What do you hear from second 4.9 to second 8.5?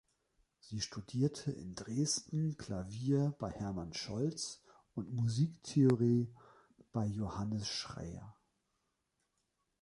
und Musiktheorie bei Johannes Schreyer.